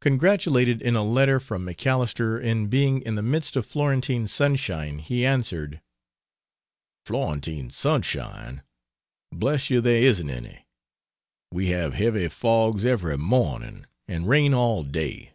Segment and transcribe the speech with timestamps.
[0.00, 5.22] Congratulated in a letter from MacAlister in being in the midst of Florentine sunshine, he
[5.22, 5.82] answered:
[7.04, 8.62] "Florentine sunshine?
[9.30, 10.66] Bless you, there isn't any.
[11.52, 15.34] We have heavy fogs every morning, and rain all day.